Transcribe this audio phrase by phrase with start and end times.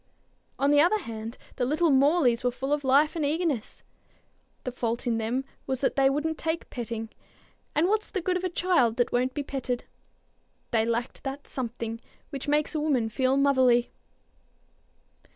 [0.57, 3.83] On the other hand, the little Morleys were full of life and eagerness.
[4.63, 7.09] The fault in them was that they wouldn't take petting;
[7.75, 9.83] and what's the good of a child that won't be petted?
[10.71, 12.01] They lacked that something
[12.31, 13.91] which makes a woman feel motherly.